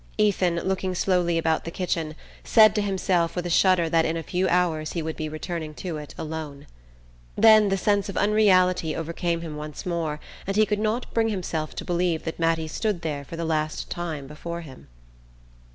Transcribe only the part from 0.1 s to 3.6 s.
Ethan, looking slowly about the kitchen, said to himself with a